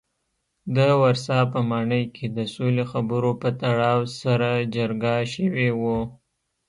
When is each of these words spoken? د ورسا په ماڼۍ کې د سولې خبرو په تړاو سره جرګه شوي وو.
د 0.75 0.77
ورسا 1.01 1.39
په 1.51 1.59
ماڼۍ 1.69 2.03
کې 2.15 2.25
د 2.37 2.39
سولې 2.55 2.83
خبرو 2.91 3.31
په 3.41 3.49
تړاو 3.61 4.01
سره 4.21 4.49
جرګه 4.75 5.15
شوي 5.33 5.69
وو. 5.81 5.99